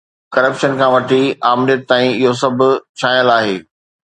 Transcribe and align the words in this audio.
Corruption 0.33 0.71
کان 0.79 0.89
وٺي 0.95 1.21
آمريت 1.51 1.81
تائين، 1.89 2.11
اهو 2.21 2.31
سڀ 2.41 2.57
ڇانيل 2.99 3.29
آهي. 3.37 3.55